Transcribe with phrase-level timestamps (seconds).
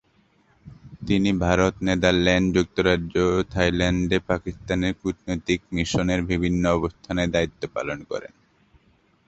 [1.07, 8.33] তিনি ভারত, নেদারল্যান্ড, যুক্তরাজ্য ও থাইল্যান্ডে পাকিস্তানের কূটনৈতিক মিশনের বিভিন্ন অবস্থানে দায়িত্ব পালন করেন।